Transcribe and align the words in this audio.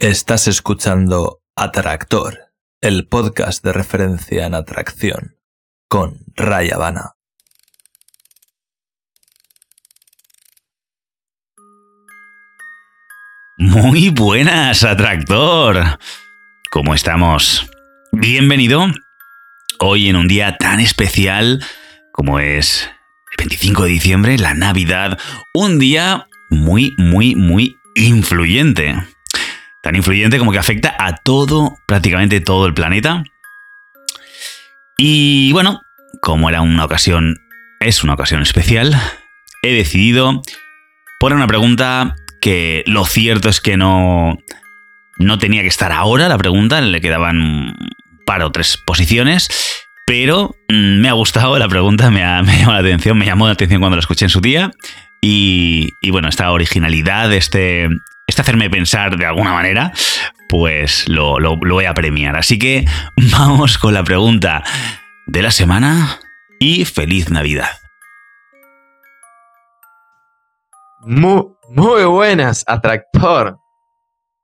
Estás 0.00 0.46
escuchando 0.46 1.42
Atractor, 1.56 2.52
el 2.80 3.08
podcast 3.08 3.64
de 3.64 3.72
referencia 3.72 4.46
en 4.46 4.54
atracción, 4.54 5.34
con 5.88 6.20
Ray 6.36 6.70
Habana. 6.70 7.16
Muy 13.56 14.10
buenas, 14.10 14.84
Atractor. 14.84 15.98
¿Cómo 16.70 16.94
estamos? 16.94 17.68
Bienvenido 18.12 18.86
hoy 19.80 20.08
en 20.08 20.14
un 20.14 20.28
día 20.28 20.58
tan 20.58 20.78
especial 20.78 21.60
como 22.12 22.38
es 22.38 22.88
el 23.32 23.36
25 23.38 23.82
de 23.82 23.90
diciembre, 23.90 24.38
la 24.38 24.54
Navidad, 24.54 25.18
un 25.54 25.80
día 25.80 26.28
muy, 26.50 26.94
muy, 26.98 27.34
muy 27.34 27.74
influyente 27.96 28.94
tan 29.88 29.96
influyente 29.96 30.38
como 30.38 30.52
que 30.52 30.58
afecta 30.58 30.94
a 30.98 31.16
todo, 31.16 31.78
prácticamente 31.86 32.42
todo 32.42 32.66
el 32.66 32.74
planeta. 32.74 33.24
Y 34.98 35.50
bueno, 35.52 35.80
como 36.20 36.50
era 36.50 36.60
una 36.60 36.84
ocasión, 36.84 37.38
es 37.80 38.04
una 38.04 38.12
ocasión 38.12 38.42
especial, 38.42 38.94
he 39.62 39.72
decidido 39.72 40.42
poner 41.18 41.36
una 41.36 41.46
pregunta 41.46 42.16
que 42.42 42.84
lo 42.86 43.06
cierto 43.06 43.48
es 43.48 43.62
que 43.62 43.78
no, 43.78 44.36
no 45.18 45.38
tenía 45.38 45.62
que 45.62 45.68
estar 45.68 45.90
ahora 45.90 46.28
la 46.28 46.36
pregunta, 46.36 46.82
le 46.82 47.00
quedaban 47.00 47.40
un 47.40 47.74
par 48.26 48.42
o 48.42 48.52
tres 48.52 48.76
posiciones, 48.76 49.48
pero 50.06 50.54
mm, 50.68 51.00
me 51.00 51.08
ha 51.08 51.14
gustado 51.14 51.58
la 51.58 51.68
pregunta, 51.68 52.10
me 52.10 52.24
ha, 52.24 52.42
llamado 52.42 52.72
la 52.74 52.80
atención, 52.80 53.16
me 53.16 53.24
llamó 53.24 53.46
la 53.46 53.54
atención 53.54 53.80
cuando 53.80 53.96
la 53.96 54.00
escuché 54.00 54.26
en 54.26 54.30
su 54.30 54.42
día. 54.42 54.70
Y 55.22 56.10
bueno, 56.10 56.28
esta 56.28 56.52
originalidad, 56.52 57.32
este, 57.32 57.88
hacerme 58.42 58.70
pensar 58.70 59.16
de 59.16 59.26
alguna 59.26 59.52
manera, 59.52 59.92
pues 60.48 61.08
lo, 61.08 61.38
voy 61.56 61.84
a 61.84 61.94
premiar. 61.94 62.36
Así 62.36 62.58
que 62.58 62.84
vamos 63.32 63.78
con 63.78 63.94
la 63.94 64.04
pregunta 64.04 64.64
de 65.26 65.42
la 65.42 65.50
semana 65.50 66.20
y 66.58 66.84
feliz 66.84 67.30
Navidad. 67.30 67.70
Muy, 71.00 71.44
muy 71.68 72.04
buenas, 72.04 72.64
atractor. 72.66 73.58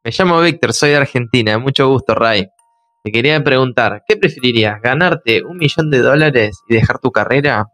Me 0.05 0.11
llamo 0.17 0.41
Víctor, 0.41 0.73
soy 0.73 0.91
de 0.91 0.97
Argentina. 0.97 1.59
Mucho 1.59 1.89
gusto, 1.89 2.15
Ray. 2.15 2.47
Te 3.03 3.13
quería 3.13 3.43
preguntar, 3.43 4.03
¿qué 4.07 4.17
preferirías? 4.17 4.81
¿Ganarte 4.83 5.43
un 5.43 5.59
millón 5.59 5.91
de 5.91 5.99
dólares 5.99 6.59
y 6.69 6.75
dejar 6.75 6.99
tu 7.01 7.11
carrera? 7.11 7.67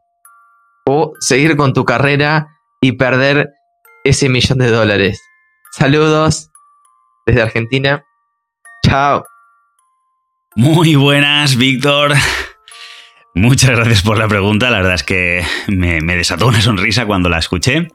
¿O 0.86 1.12
seguir 1.20 1.56
con 1.56 1.73
tu 1.73 1.84
carrera 1.84 2.48
y 2.80 2.92
perder 2.92 3.50
ese 4.02 4.28
millón 4.28 4.58
de 4.58 4.70
dólares? 4.70 5.20
Saludos 5.73 6.51
desde 7.27 7.43
Argentina. 7.43 8.05
Chao. 8.85 9.25
Muy 10.57 10.97
buenas, 10.97 11.57
Víctor. 11.57 12.13
Muchas 13.35 13.71
gracias 13.71 14.03
por 14.03 14.19
la 14.19 14.27
pregunta. 14.27 14.69
La 14.71 14.79
verdad 14.79 14.95
es 14.95 15.05
que 15.05 15.45
me, 15.69 16.01
desató 16.01 16.48
una 16.48 16.61
sonrisa 16.61 17.07
cuando 17.07 17.29
la 17.29 17.39
escuché. 17.39 17.87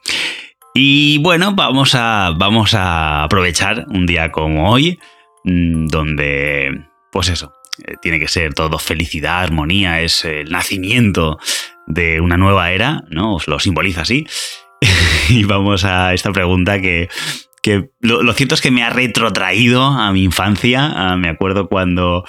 Y 0.74 1.18
bueno, 1.18 1.54
vamos 1.54 1.96
a, 1.96 2.32
vamos 2.38 2.74
a 2.74 3.24
aprovechar 3.24 3.86
un 3.90 4.06
día 4.06 4.32
como 4.32 4.72
hoy, 4.72 4.98
mm, 5.44 5.88
donde, 5.88 6.88
pues 7.12 7.28
eso, 7.28 7.54
eh, 7.86 7.96
tiene 8.02 8.20
que 8.20 8.30
ser 8.30 8.54
todo 8.54 8.80
felicidad, 8.80 9.44
armonía, 9.44 10.00
es 10.00 10.24
el 10.24 10.50
nacimiento 10.50 11.40
de 11.88 12.22
una 12.22 12.38
nueva 12.38 12.72
era, 12.72 13.04
¿no? 13.10 13.36
Os 13.36 13.50
lo 13.50 13.60
simboliza 13.60 14.02
así. 14.02 14.26
y 15.30 15.44
vamos 15.44 15.84
a 15.84 16.14
esta 16.14 16.32
pregunta 16.32 16.80
que 16.80 17.10
que 17.66 17.90
lo, 18.00 18.32
cierto 18.34 18.54
es 18.54 18.62
que 18.62 18.70
me 18.70 18.84
ha 18.84 18.92
retrotraído 18.92 19.84
a 19.84 20.12
mi 20.12 20.24
infancia. 20.24 21.16
me 21.18 21.30
acuerdo 21.30 21.68
cuando, 21.68 22.24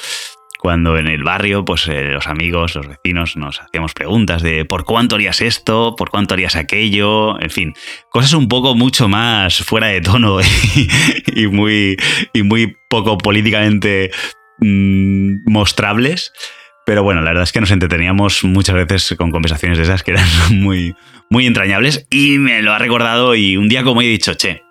cuando 0.60 0.96
en 0.96 1.08
el 1.08 1.24
barrio, 1.24 1.62
pues 1.62 1.86
eh, 1.88 2.04
los 2.04 2.26
amigos, 2.26 2.74
los 2.74 2.88
vecinos 2.88 3.36
nos 3.36 3.60
hacíamos 3.60 3.92
preguntas 3.92 4.40
de 4.40 4.64
por 4.64 4.86
cuánto 4.86 5.16
harías 5.16 5.42
esto, 5.42 5.94
por 5.94 6.08
cuánto 6.08 6.32
harías 6.32 6.56
aquello, 6.56 7.38
en 7.38 7.50
fin, 7.50 7.74
cosas 8.08 8.32
un 8.32 8.48
poco 8.48 8.74
mucho 8.74 9.10
más 9.10 9.58
fuera 9.58 9.88
de 9.88 10.00
tono 10.00 10.38
y, 11.34 11.46
muy, 11.48 11.98
y 12.32 12.42
muy 12.42 12.74
poco 12.88 13.18
políticamente 13.18 14.10
mm, 14.60 15.50
mostrables. 15.50 16.32
Pero 16.86 17.02
bueno, 17.02 17.20
la 17.20 17.32
verdad 17.32 17.42
es 17.42 17.52
que 17.52 17.60
nos 17.60 17.72
entreteníamos 17.72 18.42
muchas 18.42 18.74
veces 18.74 19.16
con 19.18 19.30
conversaciones 19.30 19.76
de 19.76 19.84
esas 19.84 20.02
que 20.02 20.12
eran 20.12 20.26
muy, 20.50 20.94
muy 21.28 21.44
entrañables 21.44 22.06
y 22.10 22.38
me 22.38 22.62
lo 22.62 22.72
ha 22.72 22.78
recordado 22.78 23.34
y 23.34 23.58
un 23.58 23.68
día 23.68 23.82
como 23.82 24.00
he 24.00 24.06
dicho, 24.06 24.32
che, 24.32 24.62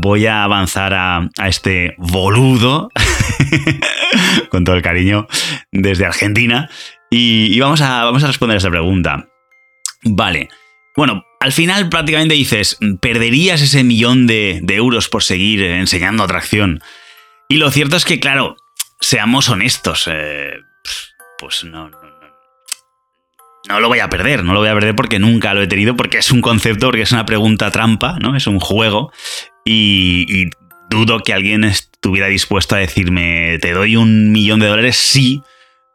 voy 0.00 0.26
a 0.26 0.44
avanzar 0.44 0.94
a, 0.94 1.28
este 1.46 1.94
boludo, 1.98 2.90
con 4.50 4.64
todo 4.64 4.76
el 4.76 4.82
cariño, 4.82 5.26
desde 5.72 6.06
Argentina, 6.06 6.70
y, 7.10 7.58
vamos, 7.60 7.80
a, 7.80 8.04
vamos 8.04 8.22
a 8.22 8.28
responder 8.28 8.56
a 8.56 8.58
esa 8.58 8.70
pregunta. 8.70 9.28
Vale, 10.04 10.48
bueno, 10.96 11.24
al 11.40 11.52
final 11.52 11.88
prácticamente 11.88 12.34
dices, 12.34 12.78
¿perderías 13.00 13.60
ese 13.60 13.84
millón 13.84 14.26
de, 14.26 14.62
euros 14.68 15.08
por 15.08 15.22
seguir 15.22 15.62
enseñando 15.62 16.22
atracción? 16.22 16.80
Y 17.48 17.56
lo 17.56 17.70
cierto 17.70 17.96
es 17.96 18.04
que, 18.04 18.20
claro, 18.20 18.56
seamos 19.00 19.48
honestos, 19.48 20.08
eh, 20.10 20.60
pues 21.38 21.64
no, 21.64 21.90
no 23.68 23.80
lo 23.80 23.88
voy 23.88 24.00
a 24.00 24.08
perder, 24.08 24.44
no 24.44 24.54
lo 24.54 24.60
voy 24.60 24.68
a 24.68 24.74
perder 24.74 24.96
porque 24.96 25.18
nunca 25.18 25.54
lo 25.54 25.62
he 25.62 25.66
tenido, 25.66 25.94
porque 25.94 26.18
es 26.18 26.30
un 26.30 26.40
concepto, 26.40 26.86
porque 26.86 27.02
es 27.02 27.12
una 27.12 27.26
pregunta 27.26 27.70
trampa, 27.70 28.18
¿no? 28.18 28.34
Es 28.34 28.46
un 28.46 28.60
juego. 28.60 29.12
Y, 29.64 30.50
dudo 30.90 31.20
que 31.20 31.34
alguien 31.34 31.64
estuviera 31.64 32.28
dispuesto 32.28 32.74
a 32.74 32.78
decirme, 32.78 33.58
te 33.60 33.72
doy 33.72 33.96
un 33.96 34.32
millón 34.32 34.60
de 34.60 34.68
dólares 34.68 34.96
si 34.96 35.42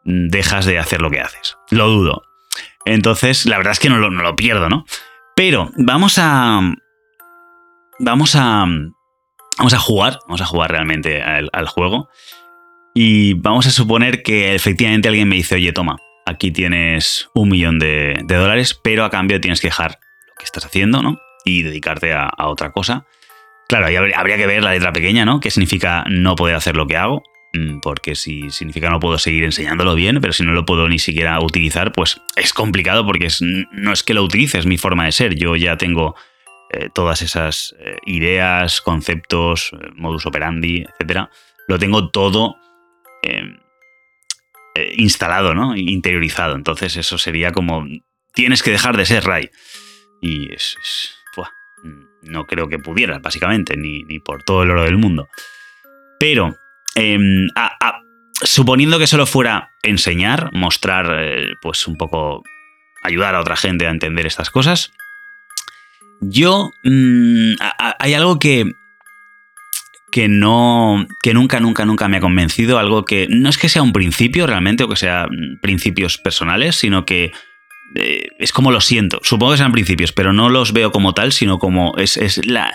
dejas 0.03 0.65
de 0.65 0.77
hacer 0.77 1.01
lo 1.01 1.09
que 1.09 1.19
haces. 1.19 1.57
Lo 1.71 1.87
dudo. 1.87 2.23
Entonces, 2.85 3.45
la 3.45 3.57
verdad 3.57 3.71
es 3.71 3.79
que 3.79 3.89
no 3.89 3.97
lo, 3.97 4.35
pierdo, 4.35 4.69
¿no? 4.69 4.85
Pero 5.35 5.71
vamos 5.77 6.17
a. 6.17 6.61
Vamos 7.99 8.35
a. 8.35 8.65
Vamos 9.57 9.73
a 9.73 9.79
jugar. 9.79 10.19
Vamos 10.27 10.41
a 10.41 10.45
jugar 10.45 10.71
realmente 10.71 11.21
al, 11.21 11.67
juego. 11.67 12.09
Y 12.93 13.33
vamos 13.33 13.65
a 13.65 13.71
suponer 13.71 14.21
que 14.21 14.53
efectivamente 14.53 15.07
alguien 15.07 15.27
me 15.27 15.35
dice, 15.35 15.55
oye, 15.55 15.73
toma, 15.73 15.97
aquí 16.25 16.51
tienes 16.51 17.29
un 17.33 17.49
millón 17.49 17.79
de, 17.79 18.23
dólares, 18.27 18.79
pero 18.83 19.03
a 19.05 19.09
cambio 19.09 19.41
tienes 19.41 19.61
que 19.61 19.67
dejar 19.67 19.99
lo 20.27 20.35
que 20.37 20.45
estás 20.45 20.65
haciendo, 20.65 21.01
¿no? 21.01 21.19
Y 21.45 21.63
dedicarte 21.63 22.13
a, 22.13 22.31
otra 22.37 22.71
cosa. 22.71 23.05
Claro, 23.73 23.87
habría, 23.87 24.37
que 24.37 24.45
ver 24.45 24.61
la 24.61 24.71
letra 24.71 24.93
pequeña, 24.93 25.25
¿no? 25.25 25.39
¿Qué 25.39 25.49
significa 25.49 26.05
no 26.07 26.35
poder 26.35 26.55
hacer 26.55 26.75
lo 26.75 26.85
que 26.85 26.95
hago? 26.95 27.23
Mm, 27.53 27.79
porque 27.79 28.13
si 28.13 28.51
significa 28.51 28.91
no 28.91 28.99
puedo 28.99 29.17
seguir 29.17 29.45
enseñándolo 29.45 29.95
bien, 29.95 30.21
pero 30.21 30.31
si 30.31 30.43
no 30.43 30.53
lo 30.53 30.63
puedo 30.63 30.87
ni 30.87 30.99
siquiera 30.99 31.39
utilizar, 31.39 31.91
pues 31.91 32.21
es 32.35 32.53
complicado 32.53 33.03
porque 33.03 33.29
no 33.71 33.91
es 33.91 34.03
que 34.03 34.13
lo 34.13 34.21
utilices, 34.21 34.59
es 34.59 34.65
mi 34.67 34.77
forma 34.77 35.05
de 35.05 35.11
ser. 35.11 35.33
Yo 35.33 35.55
ya 35.55 35.75
tengo 35.75 36.13
eh, 36.69 36.89
todas 36.93 37.23
esas 37.23 37.75
eh, 37.79 37.97
ideas, 38.05 38.79
conceptos, 38.79 39.71
eh, 39.73 39.89
modus 39.95 40.27
operandi, 40.27 40.85
etcétera. 40.87 41.31
Lo 41.67 41.79
tengo 41.79 42.11
todo 42.11 42.57
em, 43.23 43.57
instalado, 44.97 45.55
¿no? 45.55 45.75
Interiorizado. 45.75 46.53
Entonces 46.53 46.95
eso 46.95 47.17
sería 47.17 47.51
como, 47.51 47.87
tienes 48.35 48.61
que 48.61 48.69
dejar 48.69 48.97
de 48.97 49.07
ser 49.07 49.23
Ray. 49.23 49.49
Y 50.21 50.53
es, 50.53 50.77
no 52.23 52.45
creo 52.45 52.67
que 52.67 52.79
pudieras, 52.79 53.21
básicamente, 53.21 53.77
ni, 53.77 54.03
por 54.19 54.43
todo 54.43 54.63
el 54.63 54.71
oro 54.71 54.83
del 54.83 54.97
mundo. 54.97 55.27
Pero, 56.19 56.55
em, 56.95 57.47
suponiendo 58.43 58.99
que 58.99 59.07
solo 59.07 59.25
fuera 59.25 59.71
enseñar, 59.81 60.51
mostrar, 60.53 61.07
eh, 61.19 61.53
pues 61.61 61.87
un 61.87 61.97
poco, 61.97 62.43
ayudar 63.03 63.35
a 63.35 63.41
otra 63.41 63.55
gente 63.55 63.87
a 63.87 63.91
entender 63.91 64.25
estas 64.25 64.49
cosas, 64.49 64.91
yo, 66.21 66.71
mm, 66.83 67.53
hay 67.99 68.13
algo 68.13 68.39
que, 68.39 68.71
que 70.11 70.27
no. 70.27 71.07
que 71.21 71.33
nunca, 71.33 71.59
nunca, 71.59 71.85
nunca 71.85 72.07
me 72.07 72.17
ha 72.17 72.21
convencido. 72.21 72.79
Algo 72.79 73.03
que 73.03 73.27
no 73.29 73.49
es 73.49 73.57
que 73.57 73.67
sea 73.67 73.81
un 73.81 73.93
principio 73.93 74.47
realmente 74.47 74.83
o 74.83 74.87
que 74.87 74.95
sea 74.95 75.27
principios 75.61 76.17
personales, 76.17 76.75
sino 76.75 77.03
que 77.03 77.31
eh, 77.95 78.27
es 78.39 78.51
como 78.51 78.71
lo 78.71 78.81
siento. 78.81 79.19
Supongo 79.23 79.53
que 79.53 79.59
sean 79.59 79.71
principios, 79.71 80.11
pero 80.11 80.33
no 80.33 80.49
los 80.49 80.73
veo 80.73 80.91
como 80.91 81.13
tal, 81.13 81.31
sino 81.31 81.59
como 81.59 81.95
es, 81.97 82.41
la, 82.45 82.73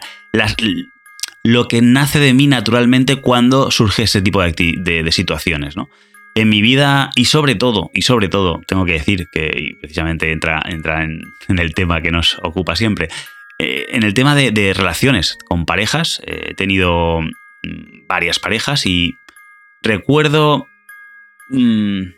lo 1.43 1.69
que 1.69 1.83
nace 1.83 2.19
de 2.19 2.35
mí 2.35 2.47
naturalmente 2.47 3.17
cuando 3.17 3.71
surge 3.71 4.05
ese 4.05 4.23
tipo 4.23 4.43
de, 4.43 5.09
situaciones, 5.11 5.77
¿no? 5.77 5.89
En 6.35 6.49
mi 6.49 6.63
vida, 6.63 7.11
y 7.17 7.25
sobre 7.25 7.57
todo, 7.57 7.91
y 7.95 8.03
sobre 8.03 8.29
todo, 8.29 8.61
tengo 8.69 8.85
que 8.85 8.93
decir 8.93 9.27
que 9.33 9.73
precisamente 9.81 10.31
entra, 10.31 10.63
entra 10.67 11.03
en 11.03 11.59
el 11.59 11.75
tema 11.75 12.01
que 12.01 12.13
nos 12.13 12.39
ocupa 12.43 12.77
siempre, 12.77 13.09
eh, 13.59 13.89
en 13.91 14.05
el 14.05 14.15
tema 14.15 14.37
de, 14.37 14.73
relaciones 14.73 15.37
con 15.47 15.67
parejas, 15.67 16.23
eh, 16.25 16.51
he 16.51 16.55
tenido 16.55 17.21
mm, 17.21 18.07
varias 18.09 18.39
parejas 18.39 18.87
y 18.87 19.15
recuerdo... 19.83 20.67
Mm, 21.51 22.18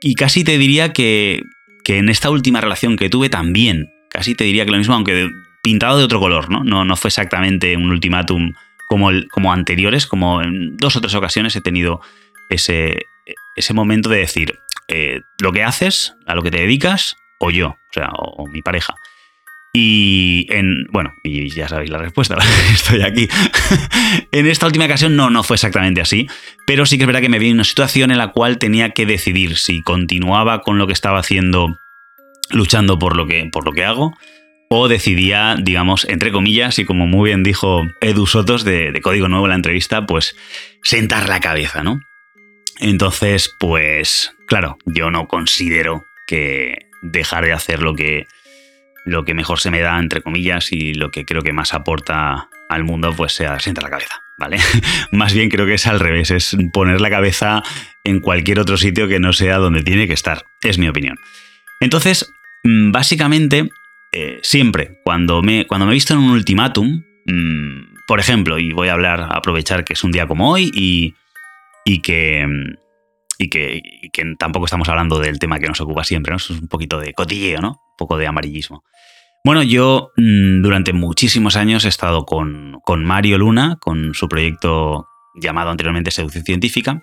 y 0.00 0.14
casi 0.14 0.44
te 0.44 0.58
diría 0.58 0.92
que, 0.92 1.42
que, 1.84 1.98
en 1.98 2.08
esta 2.08 2.30
última 2.30 2.60
relación 2.60 2.96
que 2.96 3.10
tuve 3.10 3.28
también, 3.28 3.90
casi 4.10 4.34
te 4.34 4.44
diría 4.44 4.64
que 4.64 4.72
lo 4.72 4.78
mismo, 4.78 4.94
aunque 4.94 5.28
pintado 5.62 5.98
de 5.98 6.04
otro 6.04 6.20
color, 6.20 6.50
¿no? 6.50 6.64
No, 6.64 6.84
no 6.84 6.96
fue 6.96 7.08
exactamente 7.08 7.76
un 7.76 7.90
ultimátum 7.90 8.52
como, 8.88 9.10
como 9.30 9.52
anteriores, 9.52 10.06
como 10.06 10.42
en 10.42 10.76
dos 10.76 10.96
o 10.96 11.00
tres 11.00 11.14
ocasiones 11.14 11.54
he 11.56 11.60
tenido 11.60 12.00
ese, 12.48 13.02
ese 13.56 13.74
momento 13.74 14.08
de 14.08 14.18
decir 14.18 14.58
eh, 14.88 15.20
lo 15.40 15.52
que 15.52 15.62
haces, 15.62 16.14
a 16.26 16.34
lo 16.34 16.42
que 16.42 16.50
te 16.50 16.60
dedicas, 16.60 17.16
o 17.38 17.50
yo, 17.50 17.68
o 17.68 17.92
sea, 17.92 18.08
o, 18.16 18.46
mi 18.48 18.62
pareja. 18.62 18.94
Y 19.72 20.46
en, 20.50 20.86
bueno, 20.90 21.12
y 21.22 21.50
ya 21.50 21.68
sabéis 21.68 21.90
la 21.90 21.98
respuesta, 21.98 22.36
estoy 22.72 23.02
aquí. 23.02 23.28
en 24.32 24.46
esta 24.46 24.66
última 24.66 24.86
ocasión 24.86 25.14
no, 25.14 25.30
no 25.30 25.42
fue 25.42 25.56
exactamente 25.56 26.00
así, 26.00 26.26
pero 26.66 26.86
sí 26.86 26.96
que 26.96 27.04
es 27.04 27.06
verdad 27.06 27.20
que 27.20 27.28
me 27.28 27.38
vi 27.38 27.48
en 27.48 27.54
una 27.54 27.64
situación 27.64 28.10
en 28.10 28.18
la 28.18 28.32
cual 28.32 28.58
tenía 28.58 28.90
que 28.90 29.06
decidir 29.06 29.56
si 29.56 29.82
continuaba 29.82 30.62
con 30.62 30.78
lo 30.78 30.86
que 30.86 30.92
estaba 30.92 31.18
haciendo, 31.18 31.78
luchando 32.50 32.98
por 32.98 33.16
lo 33.16 33.26
que, 33.26 33.48
por 33.52 33.64
lo 33.64 33.72
que 33.72 33.84
hago, 33.84 34.16
o 34.70 34.88
decidía, 34.88 35.56
digamos, 35.60 36.06
entre 36.08 36.32
comillas, 36.32 36.78
y 36.78 36.84
como 36.84 37.06
muy 37.06 37.30
bien 37.30 37.42
dijo 37.42 37.86
Edu 38.00 38.26
Sotos 38.26 38.64
de, 38.64 38.92
de 38.92 39.00
Código 39.00 39.28
Nuevo 39.28 39.46
en 39.46 39.50
la 39.50 39.56
entrevista, 39.56 40.06
pues 40.06 40.36
sentar 40.82 41.28
la 41.28 41.40
cabeza, 41.40 41.82
¿no? 41.82 42.00
Entonces, 42.80 43.54
pues, 43.58 44.32
claro, 44.46 44.78
yo 44.86 45.10
no 45.10 45.26
considero 45.26 46.04
que 46.26 46.86
dejar 47.02 47.44
de 47.44 47.52
hacer 47.52 47.82
lo 47.82 47.94
que, 47.94 48.26
lo 49.04 49.24
que 49.24 49.34
mejor 49.34 49.60
se 49.60 49.70
me 49.70 49.80
da, 49.80 49.98
entre 49.98 50.22
comillas, 50.22 50.72
y 50.72 50.94
lo 50.94 51.10
que 51.10 51.24
creo 51.24 51.42
que 51.42 51.52
más 51.52 51.74
aporta 51.74 52.48
al 52.68 52.84
mundo, 52.84 53.14
pues 53.16 53.32
sea 53.32 53.58
sentar 53.60 53.84
la 53.84 53.90
cabeza, 53.90 54.20
¿vale? 54.38 54.58
más 55.12 55.32
bien 55.32 55.48
creo 55.48 55.66
que 55.66 55.74
es 55.74 55.86
al 55.86 56.00
revés, 56.00 56.30
es 56.30 56.56
poner 56.72 57.00
la 57.00 57.10
cabeza 57.10 57.62
en 58.04 58.20
cualquier 58.20 58.60
otro 58.60 58.76
sitio 58.76 59.08
que 59.08 59.18
no 59.18 59.32
sea 59.32 59.58
donde 59.58 59.82
tiene 59.82 60.06
que 60.06 60.14
estar, 60.14 60.44
es 60.62 60.78
mi 60.78 60.88
opinión. 60.88 61.16
Entonces, 61.80 62.30
mm, 62.64 62.92
básicamente, 62.92 63.68
eh, 64.12 64.40
siempre, 64.42 65.00
cuando 65.04 65.42
me, 65.42 65.66
cuando 65.66 65.86
me 65.86 65.92
he 65.92 65.94
visto 65.94 66.14
en 66.14 66.20
un 66.20 66.30
ultimátum, 66.30 67.02
mm, 67.26 67.98
por 68.06 68.20
ejemplo, 68.20 68.58
y 68.58 68.72
voy 68.72 68.88
a 68.88 68.94
hablar, 68.94 69.28
aprovechar 69.30 69.84
que 69.84 69.92
es 69.92 70.04
un 70.04 70.12
día 70.12 70.26
como 70.26 70.50
hoy 70.50 70.70
y, 70.74 71.14
y 71.84 72.00
que, 72.00 72.46
y 73.38 73.48
que, 73.48 73.82
tampoco 74.38 74.66
estamos 74.66 74.88
hablando 74.88 75.18
del 75.18 75.38
tema 75.38 75.58
que 75.58 75.68
nos 75.68 75.80
ocupa 75.80 76.04
siempre, 76.04 76.30
¿no? 76.32 76.36
es 76.36 76.50
un 76.50 76.68
poquito 76.68 76.98
de 76.98 77.12
cotilleo, 77.14 77.60
¿no? 77.60 77.80
Poco 77.98 78.16
de 78.16 78.26
amarillismo. 78.26 78.84
Bueno, 79.44 79.62
yo 79.62 80.12
mm, 80.16 80.62
durante 80.62 80.92
muchísimos 80.92 81.56
años 81.56 81.84
he 81.84 81.88
estado 81.88 82.24
con, 82.24 82.78
con 82.84 83.04
Mario 83.04 83.36
Luna, 83.38 83.76
con 83.80 84.14
su 84.14 84.28
proyecto 84.28 85.06
llamado 85.34 85.70
anteriormente 85.70 86.10
Seducción 86.10 86.44
Científica, 86.44 87.02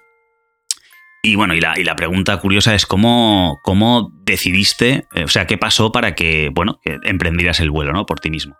y 1.26 1.36
bueno, 1.36 1.56
y 1.56 1.60
la, 1.60 1.80
y 1.80 1.84
la, 1.84 1.96
pregunta 1.96 2.38
curiosa 2.38 2.76
es 2.76 2.86
cómo, 2.86 3.60
cómo 3.64 4.12
decidiste, 4.26 5.08
eh, 5.16 5.24
o 5.24 5.28
sea, 5.28 5.48
qué 5.48 5.58
pasó 5.58 5.92
para 5.92 6.14
que, 6.14 6.52
bueno, 6.54 6.80
que 6.84 7.00
emprendieras 7.02 7.60
el 7.60 7.72
vuelo, 7.72 7.94
¿no? 7.94 8.06
Por 8.06 8.20
ti 8.20 8.30
mismo. 8.30 8.56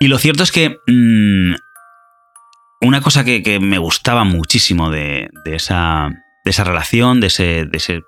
Y 0.00 0.08
lo 0.08 0.18
cierto 0.18 0.42
es 0.42 0.50
que 0.50 0.70
mm, 0.88 1.54
una 2.80 3.00
cosa 3.00 3.24
que, 3.24 3.60
me 3.60 3.78
gustaba 3.78 4.24
muchísimo 4.24 4.90
de, 4.90 5.28
esa, 5.44 6.10
de 6.44 6.50
esa 6.50 6.64
relación, 6.64 7.20
de, 7.20 7.28
ese, 7.28 7.64
de, 7.64 7.76
ese, 7.76 8.00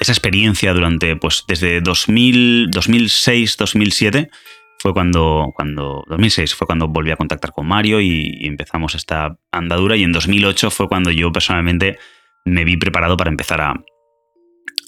esa 0.00 0.12
experiencia 0.12 0.72
durante, 0.72 1.14
pues 1.14 1.44
desde 1.46 1.80
2000, 1.80 2.70
2006, 2.70 3.56
2007, 3.56 4.30
fue 4.78 4.92
cuando, 4.94 5.52
cuando, 5.54 6.04
2006 6.08 6.54
fue 6.54 6.66
cuando 6.66 6.88
volví 6.88 7.10
a 7.10 7.16
contactar 7.16 7.52
con 7.52 7.68
Mario 7.68 8.00
y 8.00 8.46
empezamos 8.46 8.94
esta 8.94 9.38
andadura 9.52 9.96
y 9.96 10.02
en 10.02 10.12
2008 10.12 10.70
fue 10.70 10.88
cuando 10.88 11.10
yo 11.10 11.30
personalmente 11.30 11.98
me 12.46 12.64
vi 12.64 12.78
preparado 12.78 13.18
para 13.18 13.30
empezar 13.30 13.60
a, 13.60 13.74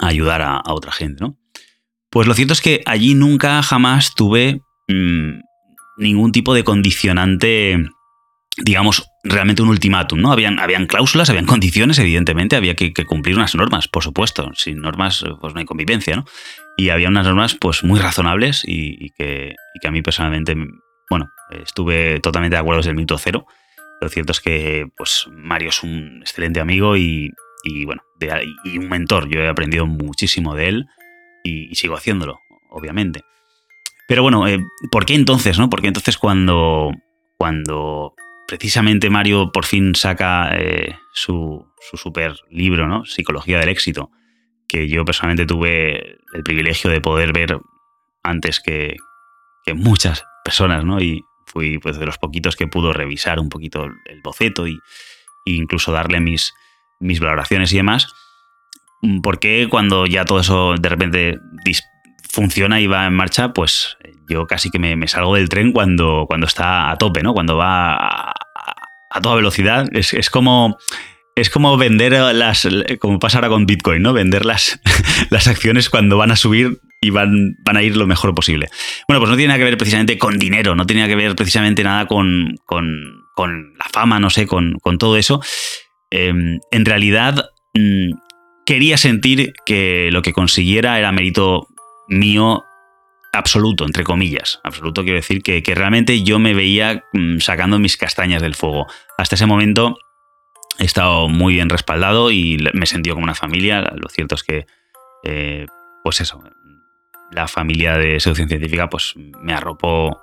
ayudar 0.00 0.43
a, 0.43 0.62
otra 0.67 0.93
gente, 0.93 1.23
¿no? 1.23 1.38
Pues 2.11 2.26
lo 2.26 2.35
cierto 2.35 2.53
es 2.53 2.61
que 2.61 2.82
allí 2.87 3.15
nunca 3.15 3.62
jamás 3.62 4.15
tuve 4.15 4.61
mm, 4.88 5.41
ningún 5.97 6.32
tipo 6.32 6.55
de 6.55 6.65
condicionante, 6.65 7.85
digamos, 8.58 9.06
realmente 9.22 9.62
un 9.62 9.69
ultimátum, 9.69 10.20
¿no? 10.20 10.32
Habían, 10.32 10.58
habían 10.58 10.86
cláusulas, 10.86 11.30
habían 11.30 11.46
condiciones, 11.54 11.98
evidentemente, 11.98 12.56
había 12.56 12.74
que, 12.74 12.92
cumplir 13.06 13.36
unas 13.36 13.54
normas, 13.54 13.88
por 13.88 14.02
supuesto. 14.02 14.50
Sin 14.54 14.80
normas, 14.80 15.24
pues 15.40 15.54
no 15.54 15.60
hay 15.60 15.66
convivencia, 15.66 16.16
¿no? 16.16 16.24
Y 16.76 16.88
había 16.88 17.08
unas 17.08 17.26
normas, 17.26 17.54
pues, 17.54 17.84
muy 17.84 18.00
razonables 18.00 18.62
y, 18.66 19.10
que, 19.10 19.54
y 19.74 19.78
que 19.80 19.88
a 19.88 19.90
mí 19.90 20.02
personalmente, 20.02 20.56
bueno, 21.10 21.30
estuve 21.50 22.20
totalmente 22.20 22.56
de 22.56 22.60
acuerdo 22.60 22.78
desde 22.78 22.90
el 22.90 22.96
minuto 22.96 23.19
cero. 23.19 23.46
Lo 24.00 24.08
cierto 24.08 24.32
es 24.32 24.40
que, 24.40 24.88
pues, 24.96 25.28
Mario 25.30 25.69
es 25.69 25.82
un 25.82 26.19
excelente 26.22 26.60
amigo 26.60 26.96
y, 26.96 27.30
y 27.62 27.84
bueno, 27.84 28.02
y 28.64 28.78
un 28.78 28.88
mentor. 28.88 29.28
Yo 29.28 29.40
he 29.40 29.48
aprendido 29.48 29.86
muchísimo 29.86 30.54
de 30.54 30.69
él 30.69 30.86
y, 31.44 31.74
sigo 31.74 31.96
haciéndolo, 31.96 32.40
obviamente. 32.70 33.22
Pero 34.08 34.22
bueno, 34.22 34.46
eh, 34.46 34.58
¿por 34.90 35.06
qué 35.06 35.14
entonces, 35.14 35.58
no? 35.58 35.70
Porque 35.70 35.86
entonces 35.86 36.19
cuando, 36.19 36.90
cuando 37.38 38.14
precisamente 38.52 39.08
Mario 39.08 39.50
por 39.50 39.64
fin 39.64 39.94
saca 39.94 40.50
eh, 40.52 40.99
su, 41.14 41.66
su, 41.81 41.96
super 41.96 42.37
libro, 42.50 42.87
¿no? 42.87 43.06
Psicología 43.06 43.58
del 43.58 43.70
éxito, 43.70 44.10
que 44.69 44.88
yo 44.88 45.06
personalmente 45.06 45.46
tuve 45.46 46.19
el 46.34 46.43
privilegio 46.44 46.90
de 46.90 47.00
poder 47.00 47.32
ver 47.32 47.58
antes 48.22 48.60
que, 48.60 48.96
muchas 49.75 50.22
personas, 50.44 50.84
¿no? 50.84 51.00
Y 51.00 51.22
fui 51.46 51.78
pues, 51.78 51.99
de 51.99 52.04
los 52.04 52.19
poquitos 52.19 52.54
que 52.54 52.66
pudo 52.66 52.93
revisar 52.93 53.40
un 53.40 53.49
poquito 53.49 53.84
el 53.84 54.20
boceto 54.22 54.66
y, 54.66 54.75
e 55.46 55.52
incluso 55.52 55.90
darle 55.90 56.20
mis, 56.20 56.52
mis 57.00 57.20
valoraciones 57.20 57.72
y 57.72 57.76
demás, 57.76 58.12
mm, 59.00 59.22
porque 59.22 59.66
cuando 59.70 60.05
ya 60.05 60.26
todo 60.26 60.40
eso 60.40 60.75
de 60.78 60.88
repente 60.90 61.38
funciona 62.28 62.82
y 62.82 62.87
va 62.87 63.06
en 63.06 63.14
marcha, 63.14 63.55
pues 63.55 63.96
yo 64.28 64.46
casi 64.46 64.70
que 64.70 64.78
me, 64.78 65.08
salgo 65.08 65.37
del 65.37 65.48
tren 65.48 65.72
cuando, 65.72 66.25
cuando 66.26 66.46
está 66.46 66.90
a 66.90 66.96
tope, 66.98 67.22
¿no? 67.22 67.32
Cuando 67.34 67.56
va 67.56 68.32
toda 69.20 69.37
velocidad. 69.37 69.87
Es, 69.93 70.31
como. 70.31 70.79
Es 71.35 71.50
como 71.50 71.76
vender 71.76 72.12
las. 72.12 72.69
Como 72.99 73.19
pasa 73.19 73.38
ahora 73.38 73.49
con 73.49 73.67
Bitcoin, 73.67 74.03
¿no? 74.03 74.12
Vender 74.12 74.44
las, 74.44 74.81
las 75.31 75.49
acciones 75.49 75.91
cuando 75.91 76.17
van 76.17 76.31
a 76.31 76.37
subir 76.37 76.81
y 77.00 77.11
van, 77.11 77.56
van 77.64 77.76
a 77.76 77.82
ir 77.82 77.97
lo 77.97 78.06
mejor 78.06 78.35
posible. 78.35 78.69
Bueno, 79.09 79.20
pues 79.20 79.31
no 79.31 79.37
tiene 79.37 79.49
nada 79.49 79.59
que 79.59 79.64
ver 79.64 79.76
precisamente 79.76 80.19
con 80.19 80.38
dinero, 80.38 80.75
no 80.75 80.87
tiene 80.87 81.06
que 81.09 81.17
ver 81.17 81.35
precisamente 81.35 81.82
nada 81.82 82.06
con, 82.06 82.55
con, 82.64 83.26
con 83.35 83.75
la 83.76 83.87
fama, 83.93 84.20
no 84.20 84.31
sé, 84.31 84.47
con, 84.47 84.79
con 84.81 84.99
todo 84.99 85.17
eso, 85.17 85.41
Em, 86.12 86.61
en 86.70 86.85
realidad 86.85 87.47
mm, 87.73 88.12
quería 88.67 88.99
sentir 88.99 89.55
que 89.65 90.11
lo 90.12 90.20
que 90.20 90.35
consiguiera 90.35 90.99
era 90.99 91.11
mérito 91.11 91.69
mío 92.06 92.65
absoluto, 93.32 93.84
entre 93.84 94.05
comillas. 94.05 94.61
Absoluto 94.62 95.02
quiero 95.02 95.17
decir 95.17 95.43
que, 95.43 95.62
realmente 95.75 96.23
yo 96.23 96.38
me 96.38 96.55
veía 96.55 97.05
mm, 97.12 97.38
sacando 97.38 97.79
mis 97.79 97.96
castañas 97.96 98.43
del 98.43 98.55
fuego. 98.55 98.87
Hasta 99.19 99.34
ese 99.34 99.46
momento 99.46 99.96
he 100.79 100.84
estado 100.84 101.29
muy 101.29 101.55
bien 101.55 101.69
respaldado 101.69 102.31
y 102.31 102.58
me 102.74 102.86
sentí 102.86 103.10
como 103.10 103.22
una 103.22 103.34
familia. 103.34 103.81
Lo 103.96 104.08
cierto 104.08 104.34
es 104.34 104.43
que, 104.43 104.67
eh, 105.24 105.67
pues 106.05 106.20
eso, 106.20 106.43
la 107.31 107.48
familia 107.48 107.96
de 107.96 108.20
seducción 108.20 108.48
científica 108.48 108.89
pues 108.89 109.15
me 109.17 109.55
arropó 109.55 110.20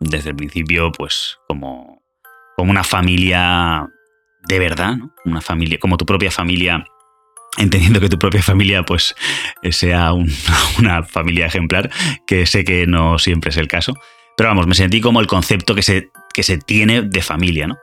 desde 0.00 0.30
el 0.30 0.36
principio 0.36 0.90
pues 0.92 1.38
como, 1.46 2.02
como 2.56 2.70
una 2.70 2.84
familia 2.84 3.88
de 4.46 4.58
verdad, 4.58 4.96
¿no? 4.96 5.14
Una 5.24 5.40
familia, 5.40 5.78
como 5.78 5.96
tu 5.96 6.04
propia 6.04 6.30
familia, 6.30 6.84
entendiendo 7.58 8.00
que 8.00 8.08
tu 8.08 8.18
propia 8.18 8.42
familia 8.42 8.82
pues 8.84 9.14
sea 9.70 10.12
una 10.78 11.02
familia 11.02 11.46
ejemplar, 11.46 11.90
que 12.26 12.46
sé 12.46 12.64
que 12.64 12.86
no 12.86 13.18
siempre 13.18 13.50
es 13.50 13.56
el 13.56 13.68
caso. 13.68 13.94
Pero 14.36 14.48
vamos, 14.48 14.66
me 14.66 14.74
sentí 14.74 15.00
como 15.00 15.20
el 15.20 15.26
concepto 15.26 15.74
que 15.74 15.82
se, 15.82 16.10
que 16.32 16.42
se 16.42 16.58
tiene 16.58 17.02
de 17.02 17.22
familia, 17.22 17.66
¿no? 17.66 17.78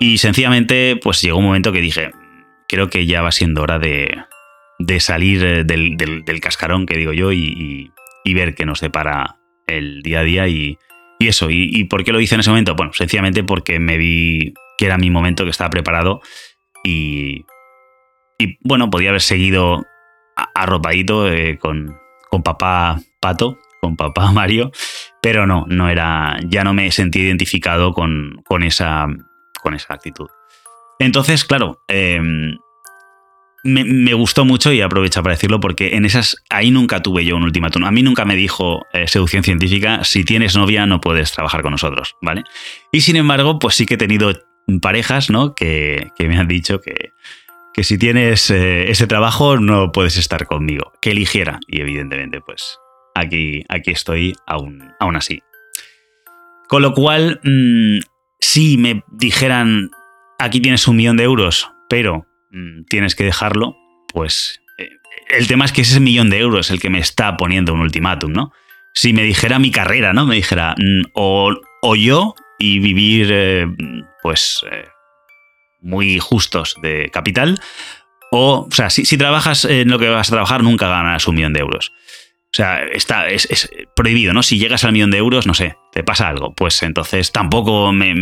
Y 0.00 0.18
sencillamente, 0.18 0.96
pues 0.96 1.20
llegó 1.22 1.38
un 1.38 1.44
momento 1.44 1.70
que 1.70 1.80
dije, 1.80 2.10
creo 2.68 2.88
que 2.88 3.06
ya 3.06 3.22
va 3.22 3.30
siendo 3.30 3.62
hora 3.62 3.78
de, 3.78 4.16
de 4.78 5.00
salir 5.00 5.44
eh, 5.44 5.64
del, 5.64 5.96
del, 5.96 6.40
cascarón, 6.40 6.86
que 6.86 6.96
digo 6.96 7.12
yo, 7.12 7.30
y, 7.32 7.92
y, 8.24 8.34
ver 8.34 8.54
qué 8.54 8.66
nos 8.66 8.80
depara 8.80 9.36
el 9.66 10.02
día 10.02 10.20
a 10.20 10.24
día 10.24 10.48
y, 10.48 10.78
y 11.18 11.28
eso. 11.28 11.50
Y, 11.50 11.70
¿Y 11.72 11.84
por 11.84 12.02
qué 12.02 12.12
lo 12.12 12.20
hice 12.20 12.34
en 12.34 12.40
ese 12.40 12.50
momento? 12.50 12.74
Bueno, 12.74 12.92
sencillamente 12.94 13.44
porque 13.44 13.78
me 13.78 13.98
vi 13.98 14.54
que 14.78 14.86
era 14.86 14.98
mi 14.98 15.10
momento, 15.10 15.44
que 15.44 15.50
estaba 15.50 15.70
preparado 15.70 16.20
y, 16.82 17.44
y 18.42 18.58
bueno, 18.62 18.90
podía 18.90 19.10
haber 19.10 19.22
seguido 19.22 19.84
arropadito 20.54 21.30
eh, 21.30 21.58
con, 21.58 21.96
con 22.30 22.42
papá 22.42 23.00
Pato, 23.20 23.58
con 23.80 23.96
papá 23.96 24.32
Mario, 24.32 24.72
pero 25.20 25.46
no, 25.46 25.64
no 25.68 25.88
era, 25.88 26.38
ya 26.46 26.64
no 26.64 26.74
me 26.74 26.90
sentí 26.90 27.20
identificado 27.20 27.92
con, 27.92 28.42
con, 28.44 28.62
esa, 28.62 29.06
con 29.62 29.74
esa 29.74 29.94
actitud. 29.94 30.28
Entonces, 30.98 31.44
claro, 31.44 31.82
em, 31.88 32.56
me, 33.64 34.14
gustó 34.14 34.44
mucho 34.44 34.72
y 34.72 34.80
aprovecho 34.80 35.22
para 35.22 35.34
decirlo 35.34 35.60
porque 35.60 35.96
en 35.96 36.04
esas, 36.04 36.36
ahí 36.50 36.70
nunca 36.70 37.00
tuve 37.02 37.24
yo 37.24 37.36
un 37.36 37.44
ultimátum. 37.44 37.84
A 37.84 37.90
mí 37.90 38.02
nunca 38.02 38.24
me 38.24 38.36
dijo 38.36 38.86
eh, 38.92 39.06
seducción 39.08 39.42
científica, 39.42 40.04
si 40.04 40.24
tienes 40.24 40.56
novia 40.56 40.86
no 40.86 41.00
puedes 41.00 41.32
trabajar 41.32 41.62
con 41.62 41.72
nosotros, 41.72 42.16
¿vale? 42.20 42.44
Y 42.90 43.02
sin 43.02 43.16
embargo, 43.16 43.58
pues 43.58 43.74
sí 43.74 43.86
que 43.86 43.94
he 43.94 43.98
tenido 43.98 44.32
parejas, 44.80 45.30
¿no? 45.30 45.54
Que, 45.54 46.10
me 46.20 46.38
han 46.38 46.48
dicho 46.48 46.80
que, 46.80 47.12
que 47.72 47.84
si 47.84 47.98
tienes 47.98 48.50
eh, 48.50 48.90
ese 48.90 49.06
trabajo 49.06 49.58
no 49.58 49.92
puedes 49.92 50.16
estar 50.16 50.46
conmigo, 50.46 50.92
que 51.00 51.10
eligiera. 51.10 51.58
Y 51.66 51.80
evidentemente, 51.80 52.40
pues 52.40 52.78
aquí, 53.14 53.64
aquí 53.68 53.90
estoy 53.90 54.34
aún, 54.46 54.92
aún 55.00 55.16
así. 55.16 55.42
Con 56.68 56.82
lo 56.82 56.92
cual, 56.92 57.40
mm, 57.42 58.00
si 58.40 58.76
me 58.76 59.02
dijeran, 59.12 59.90
aquí 60.38 60.60
tienes 60.60 60.86
un 60.88 60.96
millón 60.96 61.16
de 61.16 61.24
euros, 61.24 61.70
pero 61.88 62.26
mm, 62.50 62.84
tienes 62.88 63.14
que 63.14 63.24
dejarlo, 63.24 63.76
pues 64.12 64.60
eh, 64.78 64.88
el 65.30 65.46
tema 65.46 65.64
es 65.64 65.72
que 65.72 65.82
ese 65.82 66.00
millón 66.00 66.30
de 66.30 66.38
euros 66.38 66.66
es 66.66 66.70
el 66.72 66.80
que 66.80 66.90
me 66.90 66.98
está 66.98 67.36
poniendo 67.36 67.72
un 67.72 67.80
ultimátum, 67.80 68.32
¿no? 68.32 68.52
Si 68.94 69.14
me 69.14 69.22
dijera 69.22 69.58
mi 69.58 69.70
carrera, 69.70 70.12
¿no? 70.12 70.26
Me 70.26 70.34
dijera, 70.34 70.74
mm, 70.76 71.10
o, 71.14 71.54
yo 71.96 72.34
y 72.58 72.78
vivir, 72.78 73.28
eh, 73.32 73.66
pues, 74.22 74.62
muy 75.82 76.18
justos 76.18 76.76
de 76.82 77.10
capital, 77.12 77.60
o, 78.30 78.66
o 78.66 78.70
sea, 78.70 78.88
si, 78.88 79.04
si, 79.04 79.18
trabajas 79.18 79.66
en 79.66 79.90
lo 79.90 79.98
que 79.98 80.08
vas 80.08 80.28
a 80.28 80.32
trabajar, 80.32 80.62
nunca 80.62 80.88
ganas 80.88 81.28
un 81.28 81.34
millón 81.34 81.52
de 81.52 81.60
euros. 81.60 81.92
O 82.52 82.54
sea, 82.54 82.84
está, 82.84 83.30
es, 83.30 83.70
prohibido, 83.96 84.34
¿no? 84.34 84.42
Si 84.42 84.58
llegas 84.58 84.84
al 84.84 84.92
millón 84.92 85.10
de 85.10 85.16
euros, 85.16 85.46
no 85.46 85.54
sé, 85.54 85.76
te 85.90 86.04
pasa 86.04 86.28
algo. 86.28 86.54
Pues 86.54 86.82
entonces 86.82 87.32
tampoco 87.32 87.92
me, 87.92 88.14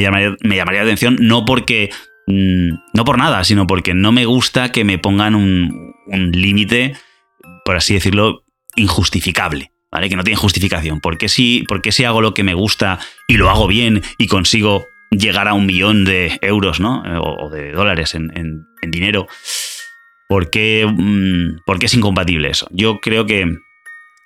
llamaría, 0.00 0.36
la 0.42 0.82
atención, 0.82 1.18
no 1.20 1.44
porque. 1.44 1.90
Mm, 2.26 2.76
no 2.94 3.04
por 3.04 3.18
nada, 3.18 3.44
sino 3.44 3.66
porque 3.66 3.92
no 3.92 4.10
me 4.10 4.24
gusta 4.24 4.72
que 4.72 4.84
me 4.84 4.96
pongan 4.96 5.34
un, 5.34 5.92
límite, 6.32 6.96
por 7.66 7.76
así 7.76 7.92
decirlo, 7.92 8.44
injustificable. 8.74 9.70
¿Vale? 9.92 10.08
Que 10.08 10.16
no 10.16 10.24
tiene 10.24 10.36
justificación. 10.36 11.00
¿Por 11.00 11.18
qué, 11.18 11.28
si, 11.28 11.64
si 11.90 12.04
hago 12.04 12.22
lo 12.22 12.32
que 12.32 12.42
me 12.42 12.54
gusta 12.54 12.98
y 13.28 13.36
lo 13.36 13.50
hago 13.50 13.68
bien 13.68 14.02
y 14.18 14.26
consigo 14.26 14.86
llegar 15.18 15.48
a 15.48 15.54
un 15.54 15.66
millón 15.66 16.04
de 16.04 16.38
euros, 16.42 16.80
¿no? 16.80 17.02
O, 17.20 17.50
de 17.50 17.72
dólares 17.72 18.14
en, 18.14 18.66
dinero. 18.86 19.26
¿Por 20.28 20.50
qué, 20.50 20.86
mm, 20.86 21.64
¿Por 21.64 21.78
qué 21.78 21.86
es 21.86 21.94
incompatible 21.94 22.50
eso? 22.50 22.66
Yo 22.70 23.00
creo 23.00 23.26
que 23.26 23.46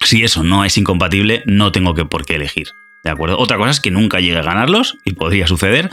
si 0.04 0.22
eso 0.24 0.42
no 0.42 0.64
es 0.64 0.76
incompatible, 0.78 1.42
no 1.46 1.72
tengo 1.72 1.94
que 1.94 2.04
por 2.04 2.24
qué 2.24 2.36
elegir. 2.36 2.68
¿De 3.04 3.10
acuerdo? 3.10 3.38
Otra 3.38 3.56
cosa 3.56 3.70
es 3.70 3.80
que 3.80 3.90
nunca 3.90 4.20
llegue 4.20 4.38
a 4.38 4.42
ganarlos, 4.42 4.96
y 5.04 5.12
podría 5.12 5.46
suceder. 5.46 5.90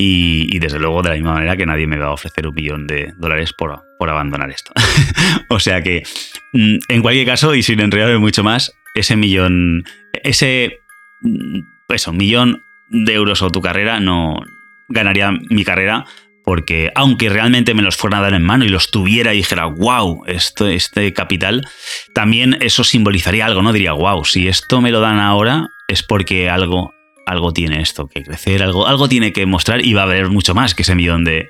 Y, 0.00 0.56
desde 0.60 0.78
luego, 0.78 1.02
de 1.02 1.08
la 1.08 1.16
misma 1.16 1.34
manera 1.34 1.56
que 1.56 1.66
nadie 1.66 1.88
me 1.88 1.98
va 1.98 2.06
a 2.06 2.12
ofrecer 2.12 2.46
un 2.46 2.54
millón 2.54 2.86
de 2.86 3.12
dólares 3.18 3.52
por, 3.52 3.82
por 3.98 4.08
abandonar 4.08 4.48
esto. 4.48 4.72
o 5.48 5.58
sea 5.58 5.82
que, 5.82 6.04
mm, 6.52 6.76
en 6.88 7.02
cualquier 7.02 7.26
caso, 7.26 7.52
y 7.54 7.64
sin 7.64 7.80
enredarme 7.80 8.18
mucho 8.18 8.44
más, 8.44 8.72
ese 8.94 9.16
millón, 9.16 9.82
ese, 10.22 10.78
mm, 11.22 11.60
eso, 11.88 12.12
millón 12.12 12.62
de 12.90 13.14
euros 13.14 13.42
o 13.42 13.50
tu 13.50 13.60
carrera 13.60 14.00
no 14.00 14.40
ganaría 14.88 15.32
mi 15.50 15.64
carrera 15.64 16.04
porque 16.48 16.90
aunque 16.94 17.28
realmente 17.28 17.74
me 17.74 17.82
los 17.82 17.96
fuera 17.96 18.18
a 18.18 18.22
dar 18.22 18.32
en 18.32 18.42
mano 18.42 18.64
y 18.64 18.70
los 18.70 18.90
tuviera 18.90 19.34
y 19.34 19.38
dijera, 19.38 19.66
wow, 19.66 20.24
esto, 20.26 20.66
este 20.66 21.12
capital, 21.12 21.68
también 22.14 22.56
eso 22.62 22.84
simbolizaría 22.84 23.44
algo, 23.44 23.60
¿no? 23.60 23.70
Diría, 23.74 23.92
wow, 23.92 24.24
si 24.24 24.48
esto 24.48 24.80
me 24.80 24.90
lo 24.90 25.00
dan 25.00 25.18
ahora 25.18 25.68
es 25.88 26.02
porque 26.02 26.48
algo, 26.48 26.94
algo 27.26 27.52
tiene 27.52 27.82
esto 27.82 28.08
que 28.08 28.22
crecer, 28.22 28.62
algo, 28.62 28.86
algo 28.86 29.10
tiene 29.10 29.34
que 29.34 29.44
mostrar 29.44 29.84
y 29.84 29.92
va 29.92 30.00
a 30.00 30.04
haber 30.04 30.30
mucho 30.30 30.54
más 30.54 30.74
que 30.74 30.84
ese 30.84 30.94
millón 30.94 31.22
de, 31.24 31.48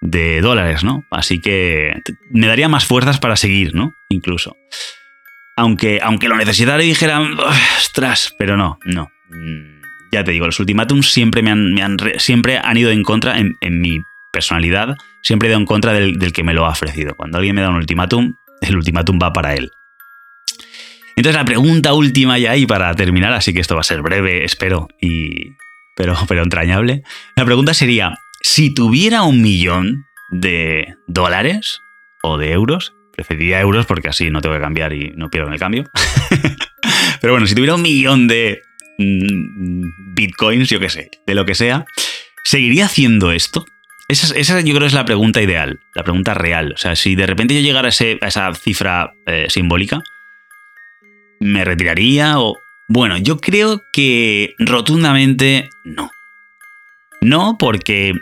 de 0.00 0.40
dólares, 0.40 0.84
¿no? 0.84 1.04
Así 1.10 1.40
que 1.40 2.00
me 2.30 2.46
daría 2.46 2.70
más 2.70 2.86
fuerzas 2.86 3.18
para 3.18 3.36
seguir, 3.36 3.74
¿no? 3.74 3.92
Incluso. 4.08 4.56
Aunque, 5.54 6.00
aunque 6.02 6.28
lo 6.28 6.36
necesitara 6.36 6.82
y 6.82 6.88
dijera, 6.88 7.20
ostras, 7.78 8.34
pero 8.38 8.56
no, 8.56 8.78
no. 8.86 9.10
Ya 10.12 10.24
te 10.24 10.32
digo, 10.32 10.46
los 10.46 10.58
ultimátums 10.58 11.10
siempre 11.10 11.42
me 11.42 11.50
han, 11.50 11.98
siempre 12.18 12.58
han 12.58 12.76
ido 12.76 12.90
en 12.90 13.04
contra 13.04 13.38
en, 13.38 13.80
mi 13.80 14.00
personalidad, 14.32 14.96
siempre 15.22 15.48
he 15.48 15.50
ido 15.50 15.60
en 15.60 15.66
contra 15.66 15.92
del, 15.92 16.32
que 16.32 16.42
me 16.42 16.54
lo 16.54 16.66
ha 16.66 16.70
ofrecido. 16.70 17.14
Cuando 17.14 17.38
alguien 17.38 17.54
me 17.54 17.62
da 17.62 17.70
un 17.70 17.76
ultimátum, 17.76 18.34
el 18.60 18.76
ultimátum 18.76 19.18
va 19.22 19.32
para 19.32 19.54
él. 19.54 19.70
Entonces 21.16 21.36
la 21.36 21.44
pregunta 21.44 21.92
última 21.92 22.38
ya 22.38 22.56
y 22.56 22.66
para 22.66 22.94
terminar, 22.94 23.32
así 23.32 23.52
que 23.52 23.60
esto 23.60 23.74
va 23.74 23.82
a 23.82 23.84
ser 23.84 24.02
breve, 24.02 24.44
espero, 24.44 24.88
y, 25.00 25.52
pero, 25.96 26.16
pero 26.26 26.42
entrañable. 26.42 27.02
La 27.36 27.44
pregunta 27.44 27.74
sería, 27.74 28.18
si 28.42 28.72
tuviera 28.72 29.22
un 29.22 29.42
millón 29.42 30.06
de 30.30 30.94
dólares 31.06 31.80
o 32.22 32.38
de 32.38 32.52
euros, 32.52 32.94
preferiría 33.12 33.60
euros 33.60 33.86
porque 33.86 34.08
así 34.08 34.30
no 34.30 34.40
tengo 34.40 34.54
que 34.54 34.62
cambiar 34.62 34.92
y 34.92 35.12
no 35.14 35.30
pierdo 35.30 35.48
en 35.48 35.54
el 35.54 35.60
cambio. 35.60 35.84
pero 37.20 37.34
bueno, 37.34 37.46
si 37.46 37.54
tuviera 37.54 37.74
un 37.74 37.82
millón 37.82 38.28
de 38.28 38.62
bitcoins, 40.14 40.68
yo 40.68 40.80
qué 40.80 40.88
sé, 40.88 41.10
de 41.26 41.34
lo 41.34 41.46
que 41.46 41.54
sea, 41.54 41.84
¿seguiría 42.44 42.86
haciendo 42.86 43.32
esto? 43.32 43.64
Esa, 44.08 44.60
yo 44.60 44.74
creo 44.74 44.86
es 44.88 44.92
la 44.92 45.04
pregunta 45.04 45.40
ideal, 45.40 45.78
la 45.94 46.02
pregunta 46.02 46.34
real. 46.34 46.72
O 46.74 46.76
sea, 46.76 46.96
si 46.96 47.14
de 47.14 47.26
repente 47.26 47.54
yo 47.54 47.60
llegara 47.60 47.88
a, 47.88 47.90
esa 47.90 48.54
cifra 48.54 49.12
eh, 49.26 49.46
simbólica, 49.48 50.00
¿me 51.38 51.64
retiraría 51.64 52.40
o...? 52.40 52.56
Bueno, 52.88 53.16
yo 53.18 53.38
creo 53.38 53.80
que 53.92 54.54
rotundamente 54.58 55.70
no. 55.84 56.10
No, 57.20 57.56
porque 57.56 58.14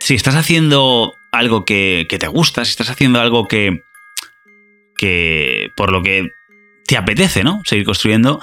si 0.00 0.16
estás 0.16 0.34
haciendo 0.34 1.14
algo 1.30 1.64
que, 1.64 2.06
que, 2.08 2.18
te 2.18 2.26
gusta, 2.26 2.64
si 2.64 2.72
estás 2.72 2.90
haciendo 2.90 3.20
algo 3.20 3.46
que, 3.46 3.84
que 4.96 5.70
por 5.76 5.92
lo 5.92 6.02
que 6.02 6.30
te 6.90 6.96
apetece, 6.96 7.44
¿no? 7.44 7.62
Seguir 7.64 7.84
construyendo, 7.84 8.40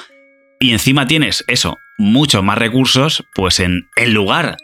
y 0.57 0.71
encima 0.71 1.05
tienes 1.05 1.43
eso, 1.49 1.75
muchos 1.97 2.41
más 2.45 2.57
recursos, 2.57 3.25
pues 3.35 3.59
en 3.59 3.89
el 3.97 4.13
lugar 4.13 4.55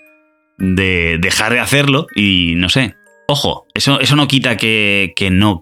de 0.57 1.17
dejar 1.19 1.51
de 1.51 1.59
hacerlo 1.59 2.07
y 2.15 2.53
no 2.55 2.69
sé. 2.69 2.95
Ojo, 3.27 3.67
eso, 3.73 3.99
eso 3.99 4.15
no 4.15 4.29
quita 4.29 4.55
que, 4.55 5.13
no. 5.29 5.59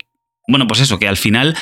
Bueno, 0.48 0.68
pues 0.68 0.82
eso, 0.82 1.00
que 1.00 1.08
al 1.08 1.18
final 1.18 1.58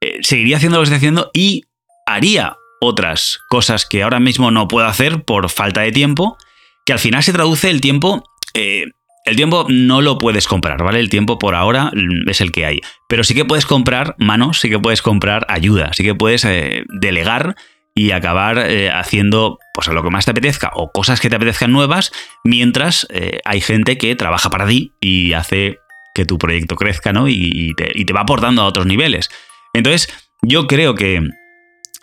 eh, 0.00 0.18
seguiría 0.20 0.58
haciendo 0.58 0.76
lo 0.76 0.82
que 0.82 0.84
estoy 0.84 0.98
haciendo 0.98 1.32
y 1.34 1.64
haría 2.06 2.54
otras 2.80 3.40
cosas 3.48 3.84
que 3.84 4.04
ahora 4.04 4.20
mismo 4.20 4.52
no 4.52 4.68
puedo 4.68 4.86
hacer 4.86 5.24
por 5.24 5.50
falta 5.50 5.80
de 5.80 5.90
tiempo, 5.90 6.38
que 6.84 6.92
al 6.92 7.00
final 7.00 7.24
se 7.24 7.32
traduce 7.32 7.68
el 7.68 7.80
tiempo. 7.80 8.22
Eh, 8.54 8.84
el 9.26 9.36
tiempo 9.36 9.66
no 9.68 10.00
lo 10.00 10.18
puedes 10.18 10.46
comprar, 10.46 10.82
¿vale? 10.82 11.00
El 11.00 11.10
tiempo 11.10 11.38
por 11.38 11.54
ahora 11.54 11.90
es 12.26 12.40
el 12.40 12.52
que 12.52 12.64
hay. 12.64 12.80
Pero 13.08 13.24
sí 13.24 13.34
que 13.34 13.44
puedes 13.44 13.66
comprar 13.66 14.14
manos, 14.18 14.60
sí 14.60 14.70
que 14.70 14.78
puedes 14.78 15.02
comprar 15.02 15.44
ayuda, 15.48 15.92
sí 15.92 16.04
que 16.04 16.14
puedes 16.14 16.44
eh, 16.44 16.84
delegar 17.00 17.56
y 17.94 18.12
acabar 18.12 18.58
eh, 18.58 18.90
haciendo 18.90 19.58
pues 19.74 19.88
lo 19.88 20.02
que 20.02 20.10
más 20.10 20.26
te 20.26 20.30
apetezca 20.30 20.70
o 20.74 20.92
cosas 20.92 21.20
que 21.20 21.28
te 21.28 21.36
apetezcan 21.36 21.72
nuevas, 21.72 22.12
mientras 22.44 23.06
eh, 23.10 23.40
hay 23.44 23.60
gente 23.60 23.98
que 23.98 24.14
trabaja 24.14 24.48
para 24.48 24.66
ti 24.66 24.92
y 25.00 25.32
hace 25.32 25.78
que 26.14 26.24
tu 26.24 26.38
proyecto 26.38 26.76
crezca, 26.76 27.12
¿no? 27.12 27.28
Y, 27.28 27.74
te, 27.74 28.12
va 28.12 28.20
aportando 28.20 28.62
a 28.62 28.66
otros 28.66 28.86
niveles. 28.86 29.28
Entonces, 29.74 30.08
yo 30.40 30.66
creo 30.66 30.94
que 30.94 31.20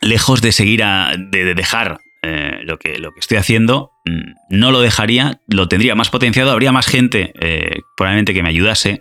lejos 0.01 0.41
de 0.41 0.51
seguir 0.51 0.83
a, 0.83 1.15
de, 1.17 1.55
dejar 1.55 1.99
eh, 2.23 2.61
lo, 2.63 2.79
que, 2.79 2.97
lo 2.97 3.11
que 3.11 3.19
estoy 3.19 3.37
haciendo, 3.37 3.91
mm, 4.05 4.57
no 4.57 4.71
lo 4.71 4.81
dejaría, 4.81 5.39
lo 5.47 5.67
tendría 5.67 5.95
más 5.95 6.09
potenciado, 6.09 6.51
habría 6.51 6.71
más 6.71 6.87
gente 6.87 7.33
probablemente 7.95 8.33
que 8.33 8.43
me 8.43 8.49
ayudase, 8.49 8.99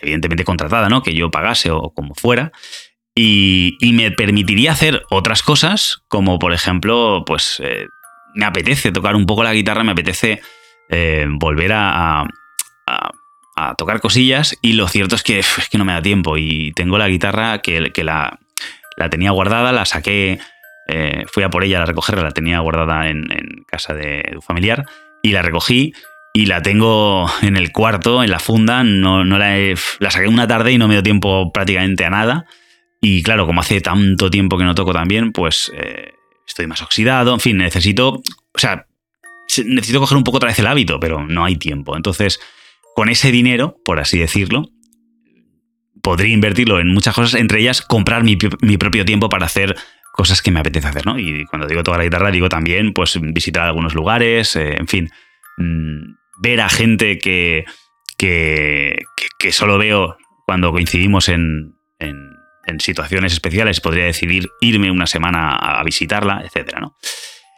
evidentemente 0.00 0.44
contratada, 0.44 0.88
¿no? 0.88 1.02
Que 1.02 1.14
yo 1.14 1.30
pagase 1.30 1.70
o 1.70 1.90
como 1.90 2.14
fuera. 2.14 2.52
Y, 3.14 3.76
me 3.92 4.10
permitiría 4.10 4.72
hacer 4.72 5.02
otras 5.10 5.42
cosas, 5.42 6.02
como 6.08 6.38
por 6.38 6.52
ejemplo, 6.52 7.24
pues 7.26 7.60
eh, 7.62 7.86
me 8.34 8.44
apetece 8.44 8.92
tocar 8.92 9.16
un 9.16 9.26
poco 9.26 9.42
la 9.42 9.52
guitarra, 9.52 9.84
me 9.84 9.92
apetece 9.92 10.40
eh, 10.88 11.26
volver 11.28 11.72
a, 11.74 12.26
tocar 13.76 14.00
cosillas 14.00 14.56
y 14.62 14.72
lo 14.72 14.88
cierto 14.88 15.16
es 15.16 15.22
que, 15.22 15.44
que 15.70 15.76
no 15.76 15.84
me 15.84 15.92
da 15.92 16.00
tiempo 16.00 16.38
y 16.38 16.72
tengo 16.72 16.96
la 16.96 17.08
guitarra 17.08 17.58
que, 17.58 17.92
que 17.92 18.04
la, 18.04 18.38
tenía 19.10 19.32
guardada, 19.32 19.70
la 19.70 19.84
saqué, 19.84 20.38
eh, 20.90 21.24
fui 21.26 21.42
a 21.42 21.50
por 21.50 21.64
ella 21.64 21.82
a 21.82 21.86
recogerla, 21.86 22.22
la 22.22 22.32
tenía 22.32 22.58
guardada 22.60 23.08
en, 23.08 23.26
casa 23.66 23.94
de, 23.94 24.32
un 24.34 24.42
familiar 24.42 24.86
y 25.22 25.30
la 25.30 25.42
recogí 25.42 25.92
y 26.32 26.46
la 26.46 26.62
tengo 26.62 27.30
en 27.42 27.56
el 27.56 27.72
cuarto, 27.72 28.22
en 28.22 28.30
la 28.30 28.38
funda, 28.38 28.84
no, 28.84 29.24
no 29.24 29.38
la, 29.38 29.56
la 29.98 30.10
saqué 30.10 30.28
una 30.28 30.46
tarde 30.46 30.72
y 30.72 30.78
no 30.78 30.88
me 30.88 30.94
dio 30.94 31.02
tiempo 31.02 31.52
prácticamente 31.52 32.04
a 32.04 32.10
nada. 32.10 32.46
Y 33.00 33.22
claro, 33.22 33.46
como 33.46 33.60
hace 33.60 33.80
tanto 33.80 34.30
tiempo 34.30 34.58
que 34.58 34.64
no 34.64 34.74
toco 34.74 34.92
también, 34.92 35.32
pues 35.32 35.72
eh, 35.74 36.12
estoy 36.46 36.66
más 36.66 36.82
oxidado. 36.82 37.32
En 37.32 37.40
fin, 37.40 37.56
necesito. 37.56 38.22
O 38.52 38.58
sea, 38.58 38.86
necesito 39.64 40.00
coger 40.00 40.18
un 40.18 40.24
poco 40.24 40.36
otra 40.36 40.48
vez 40.48 40.58
el 40.58 40.66
hábito, 40.66 41.00
pero 41.00 41.26
no 41.26 41.44
hay 41.44 41.56
tiempo. 41.56 41.96
Entonces, 41.96 42.40
con 42.94 43.08
ese 43.08 43.32
dinero, 43.32 43.78
por 43.84 44.00
así 44.00 44.18
decirlo, 44.18 44.70
podría 46.02 46.34
invertirlo 46.34 46.80
en 46.80 46.92
muchas 46.92 47.14
cosas, 47.14 47.40
entre 47.40 47.60
ellas 47.60 47.82
comprar 47.82 48.22
mi, 48.22 48.36
propio 48.36 49.04
tiempo 49.04 49.28
para 49.28 49.46
hacer 49.46 49.76
cosas 50.20 50.42
que 50.42 50.50
me 50.50 50.60
apetece 50.60 50.86
hacer, 50.86 51.06
¿no? 51.06 51.18
Y 51.18 51.46
cuando 51.46 51.66
digo 51.66 51.82
toda 51.82 51.96
la 51.96 52.04
guitarra, 52.04 52.30
digo 52.30 52.50
también, 52.50 52.92
pues, 52.92 53.18
visitar 53.20 53.64
algunos 53.64 53.94
lugares, 53.94 54.54
eh, 54.54 54.76
en 54.76 54.86
fin, 54.86 55.10
mm, 55.56 56.14
ver 56.42 56.60
a 56.60 56.68
gente 56.68 57.18
que, 57.18 57.64
que, 58.18 59.02
solo 59.50 59.78
veo 59.78 60.18
cuando 60.46 60.72
coincidimos 60.72 61.30
en, 61.30 61.74
en 62.70 62.80
situaciones 62.80 63.32
especiales 63.32 63.80
podría 63.80 64.04
decidir 64.04 64.48
irme 64.60 64.90
una 64.90 65.06
semana 65.06 65.56
a 65.56 65.82
visitarla, 65.84 66.42
etcétera, 66.44 66.80
¿no? 66.80 66.96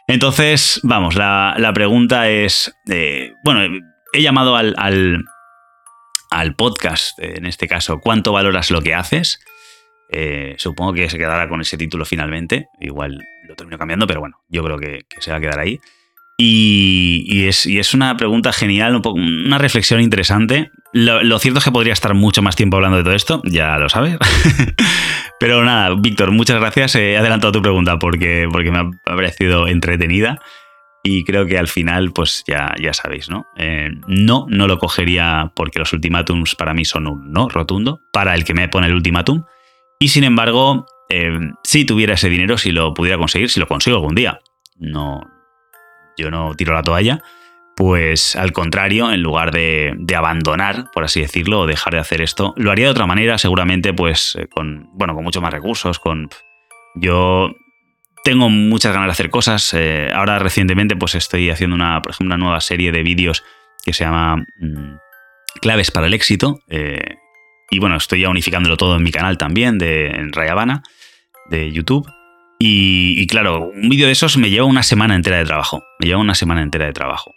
Entonces, 0.07 0.79
vamos, 0.83 1.15
la, 1.15 1.71
pregunta 1.73 2.29
es, 2.29 2.73
eh, 2.89 3.33
bueno, 3.43 3.79
he 4.11 4.21
llamado 4.21 4.55
al, 4.55 4.75
al, 4.77 6.55
podcast, 6.55 7.17
en 7.19 7.45
este 7.45 7.67
caso, 7.67 7.99
¿cuánto 7.99 8.33
valoras 8.33 8.69
lo 8.69 8.81
que 8.81 8.93
haces? 8.93 9.39
Eh, 10.09 10.55
supongo 10.57 10.93
que 10.93 11.09
se 11.09 11.17
quedará 11.17 11.47
con 11.49 11.61
ese 11.61 11.77
título 11.77 12.05
finalmente. 12.05 12.67
Igual 12.79 13.19
lo 13.47 13.55
termino 13.55 13.77
cambiando, 13.77 14.07
pero 14.07 14.19
bueno, 14.19 14.37
yo 14.49 14.63
creo 14.63 14.77
que, 14.77 15.05
se 15.19 15.31
va 15.31 15.37
a 15.37 15.41
quedar 15.41 15.59
ahí. 15.59 15.79
Y, 16.37 17.45
es, 17.47 17.93
una 17.93 18.17
pregunta 18.17 18.51
genial, 18.51 19.01
una 19.05 19.57
reflexión 19.57 20.01
interesante. 20.01 20.71
Lo, 20.91 21.39
cierto 21.39 21.59
es 21.59 21.65
que 21.65 21.71
podría 21.71 21.93
estar 21.93 22.13
mucho 22.13 22.41
más 22.41 22.55
tiempo 22.55 22.77
hablando 22.77 22.97
de 22.97 23.03
todo 23.03 23.13
esto, 23.13 23.41
ya 23.45 23.77
lo 23.77 23.89
sabes. 23.89 24.17
pero 25.39 25.63
nada, 25.63 25.95
Víctor, 25.95 26.31
muchas 26.31 26.59
gracias. 26.59 26.95
He 26.95 27.17
adelantado 27.17 27.51
tu 27.51 27.61
pregunta 27.61 27.99
porque, 27.99 28.47
porque 28.51 28.71
me 28.71 28.79
ha 28.79 28.89
parecido 29.03 29.67
entretenida. 29.67 30.39
Y 31.05 31.25
creo 31.25 31.45
que 31.45 31.57
al 31.57 31.67
final, 31.67 32.13
pues 32.13 32.45
ya, 32.47 32.73
ya 32.81 32.93
sabéis, 32.93 33.29
¿no? 33.29 33.45
Eh, 33.57 33.91
no, 34.07 34.45
no 34.49 34.67
lo 34.67 34.79
cogería 34.79 35.51
porque 35.53 35.79
los 35.79 35.91
ultimátums 35.91 36.55
para 36.55 36.73
mí 36.73 36.85
son 36.85 37.07
un 37.07 37.31
no 37.31 37.49
rotundo, 37.49 37.99
para 38.13 38.33
el 38.35 38.45
que 38.45 38.53
me 38.53 38.69
pone 38.69 38.87
el 38.87 38.93
ultimátum. 38.93 39.43
Y 40.03 40.09
sin 40.09 40.25
embargo, 40.25 40.85
eh, 41.07 41.39
si 41.63 41.85
tuviera 41.85 42.15
ese 42.15 42.27
dinero, 42.27 42.57
si 42.57 42.73
lo 42.73 42.93
pudiera 42.93 43.17
conseguir, 43.17 43.49
si 43.49 43.61
lo 43.61 43.69
consigo 43.69 43.95
algún 43.95 44.15
día, 44.15 44.41
no, 44.77 45.21
yo 46.17 46.29
no 46.29 46.53
tiro 46.55 46.73
la 46.73 46.83
toalla, 46.83 47.23
pues 47.77 48.35
al 48.35 48.51
contrario, 48.51 49.13
en 49.13 49.23
lugar 49.23 49.51
de, 49.51 49.95
abandonar, 50.13 50.91
por 50.93 51.05
así 51.05 51.21
decirlo, 51.21 51.61
o 51.61 51.67
dejar 51.67 51.93
de 51.93 51.99
hacer 51.99 52.19
esto, 52.19 52.53
lo 52.57 52.69
haría 52.69 52.87
de 52.87 52.91
otra 52.91 53.05
manera, 53.05 53.37
seguramente, 53.37 53.93
pues 53.93 54.35
eh, 54.35 54.49
con, 54.49 54.89
bueno, 54.91 55.15
con 55.15 55.23
mucho 55.23 55.39
más 55.39 55.53
recursos, 55.53 55.99
con... 55.99 56.27
Yo 56.95 57.55
tengo 58.25 58.49
muchas 58.49 58.91
ganas 58.91 59.07
de 59.07 59.11
hacer 59.13 59.29
cosas. 59.29 59.73
Eh, 59.73 60.11
ahora 60.13 60.37
recientemente 60.37 60.97
pues 60.97 61.15
estoy 61.15 61.49
haciendo 61.49 61.77
una, 61.77 62.01
por 62.01 62.11
ejemplo, 62.11 62.35
una 62.35 62.43
nueva 62.43 62.59
serie 62.59 62.91
de 62.91 63.03
vídeos 63.03 63.41
que 63.85 63.93
se 63.93 64.03
llama 64.03 64.35
mm, 64.59 64.97
Claves 65.61 65.91
para 65.91 66.07
el 66.07 66.13
éxito. 66.13 66.59
Eh, 66.67 67.15
y 67.73 67.79
bueno, 67.79 67.97
estoy 67.97 68.21
ya 68.21 68.29
unificándolo 68.29 68.77
todo 68.77 68.97
en 68.97 69.03
mi 69.03 69.11
canal 69.11 69.39
también, 69.39 69.79
de, 69.79 70.05
en 70.05 70.31
Rayabana, 70.31 70.83
de 71.49 71.71
YouTube. 71.71 72.07
Y, 72.59 73.25
claro, 73.25 73.71
un 73.73 73.89
vídeo 73.89 74.05
de 74.05 74.11
esos 74.13 74.37
me 74.37 74.51
lleva 74.51 74.67
una 74.67 74.83
semana 74.83 75.15
entera 75.15 75.37
de 75.37 75.45
trabajo. 75.45 75.83
Me 75.99 76.05
lleva 76.05 76.21
una 76.21 76.35
semana 76.35 76.61
entera 76.61 76.85
de 76.85 76.93
trabajo. 76.93 77.33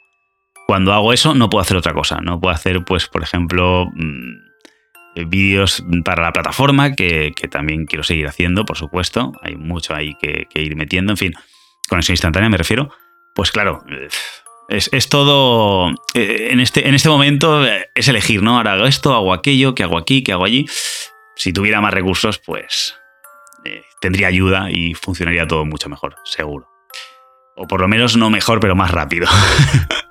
Cuando 0.66 0.92
hago 0.92 1.14
eso 1.14 1.34
no 1.34 1.48
puedo 1.48 1.62
hacer 1.62 1.78
otra 1.78 1.94
cosa. 1.94 2.20
No 2.20 2.38
puedo 2.38 2.54
hacer, 2.54 2.84
pues, 2.84 3.08
por 3.08 3.22
ejemplo, 3.22 3.86
mm, 3.94 4.34
eh, 5.16 5.24
vídeos 5.26 5.82
para 6.04 6.22
la 6.22 6.32
plataforma, 6.32 6.92
que, 6.92 7.32
también 7.50 7.86
quiero 7.86 8.04
seguir 8.04 8.26
haciendo, 8.26 8.66
por 8.66 8.76
supuesto. 8.76 9.32
Hay 9.42 9.56
mucho 9.56 9.94
ahí 9.94 10.12
que, 10.20 10.46
ir 10.54 10.76
metiendo. 10.76 11.14
En 11.14 11.16
fin, 11.16 11.32
conexión 11.88 12.12
instantánea 12.12 12.50
me 12.50 12.58
refiero. 12.58 12.90
Pues 13.34 13.50
claro, 13.50 13.82
es, 14.68 15.08
todo. 15.08 15.90
Eh, 16.14 16.48
en 16.50 16.60
este, 16.60 16.88
en 16.88 16.94
este 16.94 17.08
momento 17.08 17.66
eh, 17.66 17.88
es 17.94 18.08
elegir, 18.08 18.42
¿no? 18.42 18.56
Ahora 18.56 18.74
hago 18.74 18.86
esto, 18.86 19.14
hago 19.14 19.32
aquello, 19.32 19.74
que 19.74 19.82
hago 19.82 19.98
aquí, 19.98 20.22
que 20.22 20.32
hago 20.32 20.44
allí. 20.44 20.66
Si 21.36 21.52
tuviera 21.52 21.80
más 21.80 21.92
recursos, 21.92 22.38
pues 22.38 22.94
tendría 24.00 24.28
ayuda 24.28 24.70
y 24.70 24.94
funcionaría 24.94 25.46
todo 25.46 25.64
mucho 25.64 25.88
mejor, 25.88 26.16
seguro. 26.24 26.68
O 27.56 27.66
por 27.66 27.80
lo 27.80 27.88
menos 27.88 28.16
no 28.16 28.30
mejor, 28.30 28.60
pero 28.60 28.76
más 28.76 28.90
rápido. 28.90 29.26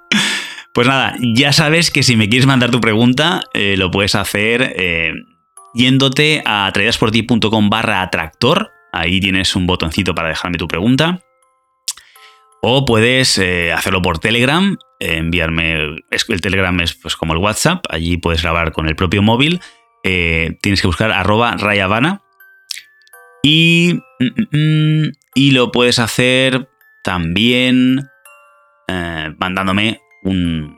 Pues 0.76 0.90
nada, 0.90 1.16
ya 1.22 1.54
sabes 1.54 1.90
que 1.90 2.04
si 2.04 2.18
me 2.18 2.28
quieres 2.28 2.48
mandar 2.48 2.70
tu 2.70 2.82
pregunta, 2.82 3.44
eh, 3.54 3.76
lo 3.78 3.92
puedes 3.92 4.14
hacer 4.14 4.74
eh, 4.76 5.14
yéndote 5.74 6.44
a 6.46 6.70
traídasporti.com 6.74 7.70
barra 7.70 8.02
atractor. 8.02 8.72
Ahí 8.92 9.22
tienes 9.22 9.56
un 9.56 9.68
botoncito 9.68 10.14
para 10.14 10.28
dejarme 10.28 10.58
tu 10.58 10.68
pregunta. 10.68 11.22
O 12.68 12.84
puedes 12.84 13.38
eh, 13.38 13.72
hacerlo 13.72 14.02
por 14.02 14.18
Telegram, 14.18 14.76
enviarme. 15.00 15.98
El 16.10 16.42
Telegram 16.42 16.80
es 16.80 16.96
pues, 16.96 17.16
como 17.16 17.34
el 17.34 17.38
WhatsApp, 17.38 17.86
allí 17.92 18.18
puedes 18.18 18.42
grabar 18.42 18.72
con 18.72 18.88
el 18.88 18.96
propio 18.96 19.22
móvil. 19.22 19.62
tienes 20.02 20.82
que 20.82 20.88
buscar 20.88 21.12
arroba 21.12 21.58
rayavana. 21.58 22.24
Y, 23.44 24.00
mm, 24.20 24.26
mm, 24.26 25.04
mm, 25.04 25.12
y 25.36 25.52
lo 25.52 25.72
puedes 25.72 26.00
hacer 26.00 26.68
también 27.04 28.10
mandándome 28.88 30.02
un, 30.24 30.76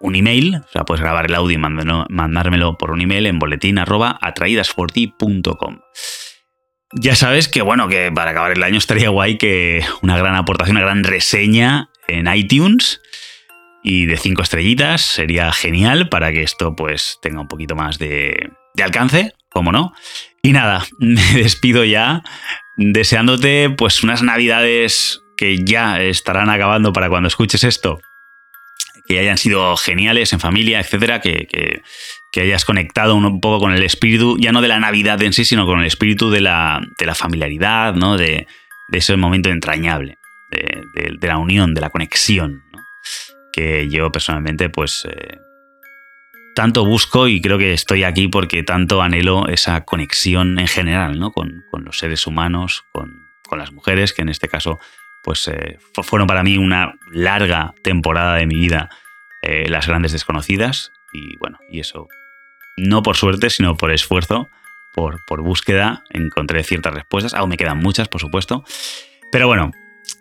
email, 0.00 0.56
o 0.56 0.68
sea, 0.72 0.84
puedes 0.84 1.02
grabar 1.02 1.26
el 1.26 1.36
audio 1.36 1.56
y 1.56 1.60
mandármelo 1.60 2.78
por 2.78 2.90
un 2.90 3.00
email 3.00 3.26
en 3.26 3.38
boletín 3.38 3.78
arroba. 3.78 4.18
Ya 6.92 7.16
sabes 7.16 7.48
que, 7.48 7.62
bueno, 7.62 7.88
que 7.88 8.12
para 8.12 8.30
acabar 8.30 8.52
el 8.52 8.62
año 8.62 8.78
estaría 8.78 9.08
guay 9.08 9.38
que 9.38 9.84
una 10.02 10.16
gran 10.16 10.36
aportación, 10.36 10.76
una 10.76 10.86
gran 10.86 11.02
reseña 11.04 11.90
en 12.06 12.32
iTunes 12.32 13.00
y 13.82 14.06
de 14.06 14.16
cinco 14.16 14.42
estrellitas 14.42 15.02
sería 15.02 15.52
genial 15.52 16.08
para 16.08 16.32
que 16.32 16.42
esto 16.42 16.76
pues 16.76 17.18
tenga 17.22 17.40
un 17.40 17.48
poquito 17.48 17.74
más 17.74 17.98
de, 17.98 18.50
de 18.74 18.82
alcance, 18.82 19.32
como 19.50 19.72
no. 19.72 19.94
Y 20.42 20.52
nada, 20.52 20.84
me 20.98 21.22
despido 21.34 21.84
ya 21.84 22.22
deseándote 22.76 23.70
pues 23.70 24.02
unas 24.04 24.22
navidades 24.22 25.20
que 25.36 25.58
ya 25.64 26.00
estarán 26.00 26.50
acabando 26.50 26.92
para 26.92 27.08
cuando 27.08 27.28
escuches 27.28 27.64
esto, 27.64 28.00
que 29.06 29.18
hayan 29.18 29.38
sido 29.38 29.76
geniales 29.76 30.32
en 30.32 30.40
familia, 30.40 30.80
etcétera, 30.80 31.20
que, 31.20 31.82
hayas 32.36 32.66
conectado 32.66 33.14
un 33.14 33.40
poco 33.40 33.60
con 33.60 33.72
el 33.72 33.82
espíritu, 33.82 34.36
ya 34.38 34.52
no 34.52 34.60
de 34.60 34.68
la 34.68 34.78
Navidad 34.78 35.22
en 35.22 35.32
sí, 35.32 35.46
sino 35.46 35.64
con 35.64 35.80
el 35.80 35.86
espíritu 35.86 36.28
de 36.30 36.42
la, 36.42 36.82
familiaridad, 37.14 37.94
¿no? 37.94 38.18
de, 38.18 38.46
ese 38.92 39.16
momento 39.16 39.48
entrañable, 39.48 40.18
de, 40.50 41.26
la 41.26 41.38
unión, 41.38 41.72
de 41.72 41.80
la 41.80 41.88
conexión, 41.88 42.62
que 43.52 43.88
yo 43.88 44.12
personalmente, 44.12 44.68
pues. 44.68 45.06
Eh, 45.10 45.38
tanto 46.54 46.86
busco 46.86 47.28
y 47.28 47.42
creo 47.42 47.58
que 47.58 47.74
estoy 47.74 48.02
aquí 48.02 48.28
porque 48.28 48.62
tanto 48.62 49.02
anhelo 49.02 49.46
esa 49.46 49.82
conexión 49.84 50.58
en 50.58 50.66
general, 50.66 51.18
¿no? 51.18 51.30
Con, 51.30 51.64
los 51.84 51.98
seres 51.98 52.26
humanos, 52.26 52.82
con, 52.92 53.12
con 53.46 53.58
las 53.58 53.72
mujeres, 53.72 54.14
que 54.14 54.22
en 54.22 54.30
este 54.30 54.48
caso 54.48 54.78
pues 55.26 55.48
eh, 55.48 55.76
fueron 56.04 56.28
para 56.28 56.44
mí 56.44 56.56
una 56.56 56.94
larga 57.10 57.74
temporada 57.82 58.36
de 58.36 58.46
mi 58.46 58.54
vida 58.54 58.90
eh, 59.42 59.68
las 59.68 59.88
grandes 59.88 60.12
desconocidas. 60.12 60.92
Y 61.12 61.36
bueno, 61.38 61.58
y 61.68 61.80
eso 61.80 62.06
no 62.76 63.02
por 63.02 63.16
suerte, 63.16 63.50
sino 63.50 63.76
por 63.76 63.90
esfuerzo, 63.90 64.48
por, 64.94 65.24
por 65.26 65.42
búsqueda, 65.42 66.04
encontré 66.10 66.62
ciertas 66.62 66.94
respuestas, 66.94 67.34
aún 67.34 67.50
me 67.50 67.56
quedan 67.56 67.78
muchas, 67.78 68.06
por 68.06 68.20
supuesto, 68.20 68.64
pero 69.32 69.48
bueno, 69.48 69.72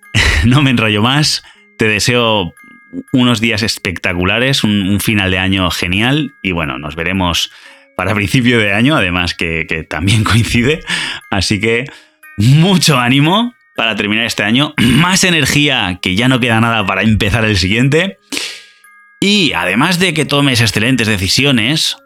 no 0.45 0.63
me 0.63 0.71
enrollo 0.71 1.03
más, 1.03 1.43
te 1.77 1.87
deseo 1.87 2.55
unos 3.13 3.39
días 3.39 3.61
espectaculares, 3.61 4.63
un, 4.63 4.99
final 5.01 5.29
de 5.29 5.37
año 5.37 5.69
genial. 5.69 6.33
Y 6.41 6.51
bueno, 6.51 6.79
nos 6.79 6.95
veremos 6.95 7.51
para 7.95 8.15
principio 8.15 8.57
de 8.57 8.73
año, 8.73 8.95
además 8.95 9.35
que, 9.35 9.67
que 9.67 9.83
también 9.83 10.23
coincide, 10.23 10.83
así 11.29 11.59
que 11.59 11.85
mucho 12.37 12.97
ánimo 12.97 13.54
para 13.75 13.95
terminar 13.95 14.25
este 14.25 14.43
año, 14.43 14.73
más 14.77 15.23
energía 15.23 15.99
que 16.01 16.15
ya 16.15 16.27
no 16.27 16.39
queda 16.39 16.59
nada 16.61 16.85
para 16.85 17.03
empezar 17.03 17.45
el 17.45 17.57
siguiente. 17.57 18.19
Y 19.19 19.53
además 19.53 19.99
de 19.99 20.13
que 20.13 20.25
tomes 20.25 20.61
excelentes 20.61 21.07
decisiones, 21.07 21.97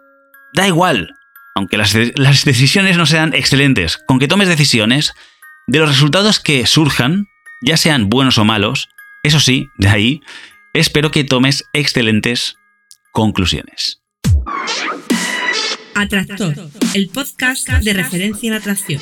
da 0.53 0.67
igual, 0.67 1.15
aunque 1.55 1.77
las, 1.77 1.93
decisiones 1.93 2.97
no 2.97 3.05
sean 3.05 3.33
excelentes, 3.33 3.97
con 3.97 4.19
que 4.19 4.27
tomes 4.27 4.47
decisiones, 4.47 5.13
de 5.67 5.79
los 5.79 5.89
resultados 5.89 6.39
que 6.39 6.65
surjan, 6.65 7.27
ya 7.61 7.77
sean 7.77 8.09
buenos 8.09 8.37
o 8.37 8.45
malos, 8.45 8.89
eso 9.23 9.39
sí, 9.39 9.67
de 9.77 9.89
ahí, 9.89 10.21
espero 10.73 11.11
que 11.11 11.23
tomes 11.23 11.65
excelentes 11.73 12.55
conclusiones. 13.11 14.01
Atractor, 15.95 16.55
el 16.93 17.09
podcast 17.09 17.67
de 17.67 17.93
referencia 17.93 18.47
en 18.47 18.53
atracción. 18.53 19.01